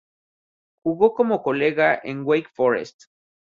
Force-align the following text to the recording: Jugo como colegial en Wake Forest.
Jugo 0.81 1.13
como 1.13 1.43
colegial 1.43 1.99
en 2.03 2.23
Wake 2.25 2.49
Forest. 2.51 3.03